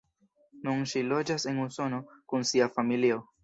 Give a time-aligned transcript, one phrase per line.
[0.67, 2.03] Nun ŝi loĝas en Usono
[2.33, 3.25] kun sia familio.